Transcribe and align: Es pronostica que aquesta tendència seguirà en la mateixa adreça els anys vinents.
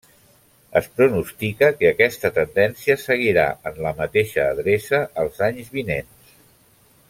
Es 0.79 0.87
pronostica 0.99 1.67
que 1.81 1.89
aquesta 1.89 2.31
tendència 2.39 2.97
seguirà 3.03 3.45
en 3.73 3.79
la 3.89 3.93
mateixa 4.01 4.47
adreça 4.57 5.03
els 5.25 5.45
anys 5.51 5.71
vinents. 5.79 6.35